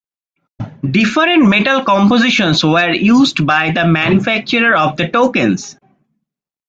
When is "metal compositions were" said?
1.47-2.91